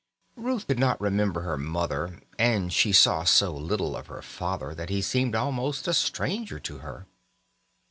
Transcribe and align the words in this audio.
Ruth 0.35 0.65
could 0.65 0.79
not 0.79 0.99
remember 0.99 1.41
her 1.41 1.59
mother, 1.59 2.19
and 2.39 2.73
she 2.73 2.91
saw 2.91 3.23
so 3.23 3.53
little 3.53 3.95
of 3.95 4.07
her 4.07 4.23
father 4.23 4.73
that 4.73 4.89
he 4.89 4.99
seemed 4.99 5.35
almost 5.35 5.87
a 5.87 5.93
stranger 5.93 6.57
to 6.59 6.79
her. 6.79 7.05